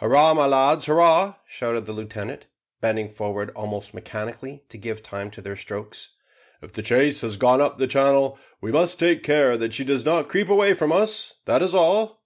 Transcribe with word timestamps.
"Hurrah, 0.00 0.32
my 0.32 0.46
lads, 0.46 0.86
hurrah!" 0.86 1.34
shouted 1.46 1.84
the 1.84 1.92
lieutenant, 1.92 2.46
bending 2.80 3.10
forward 3.10 3.50
almost 3.54 3.92
mechanically 3.92 4.64
to 4.70 4.78
give 4.78 5.02
time 5.02 5.30
to 5.32 5.42
their 5.42 5.56
strokes. 5.56 6.12
"If 6.62 6.72
the 6.72 6.80
chase 6.80 7.20
has 7.20 7.36
gone 7.36 7.60
up 7.60 7.76
the 7.76 7.86
channel, 7.86 8.38
we 8.62 8.72
must 8.72 8.98
take 8.98 9.22
care 9.22 9.58
that 9.58 9.74
she 9.74 9.84
does 9.84 10.06
not 10.06 10.26
creep 10.30 10.48
away 10.48 10.72
from 10.72 10.90
us, 10.90 11.34
that 11.44 11.60
is 11.60 11.74
all." 11.74 12.22